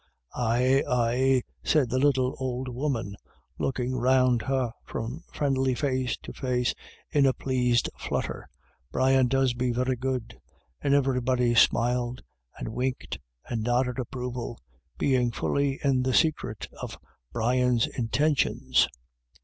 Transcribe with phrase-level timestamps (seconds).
[0.33, 3.15] "Aye, aye," said the little old woman,
[3.59, 6.73] looking round her from friendly face to face
[7.11, 8.49] in a pleased flutter,"
[8.91, 10.39] Brian does be very good."
[10.81, 12.23] And every body smiled
[12.57, 14.57] and winked and nodded approval,
[14.97, 16.97] being fully in the secret of
[17.31, 18.87] Brian's intentions.